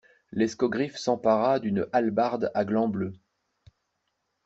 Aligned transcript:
L'escogriffe 0.31 0.97
s'empara 0.97 1.59
d'une 1.59 1.85
hallebarde 1.93 2.49
à 2.55 2.65
gland 2.65 2.87
bleu. 2.87 3.13